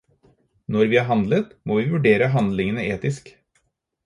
[0.75, 3.31] Når vi har handlet, må vi vurdere handlingene etisk.